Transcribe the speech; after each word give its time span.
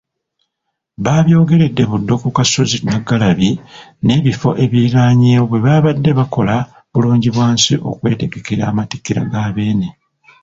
Babyogeredde 1.05 1.83
Buddo 1.89 2.13
ku 2.23 2.29
kasozi 2.37 2.77
Naggalabi 2.85 3.49
n'ebifo 4.05 4.49
ebiriraanyeewo 4.63 5.45
bwe 5.47 5.63
babadde 5.65 6.09
bakola 6.19 6.55
Bulungibwansi 6.91 7.73
okwetegekera 7.89 8.63
amatikkira 8.71 9.21
ga 9.31 9.43
Beene. 9.55 9.89